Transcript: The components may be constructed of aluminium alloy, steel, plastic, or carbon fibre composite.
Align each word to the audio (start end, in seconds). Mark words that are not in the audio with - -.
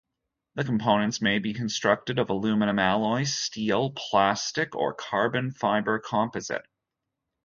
The 0.55 0.63
components 0.63 1.21
may 1.21 1.37
be 1.37 1.53
constructed 1.53 2.17
of 2.17 2.31
aluminium 2.31 2.79
alloy, 2.79 3.25
steel, 3.25 3.91
plastic, 3.91 4.75
or 4.75 4.95
carbon 4.95 5.51
fibre 5.51 5.99
composite. 5.99 6.65